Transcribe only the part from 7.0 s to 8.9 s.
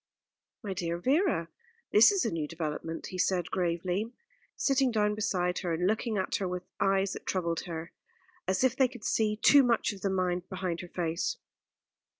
that troubled her, as if they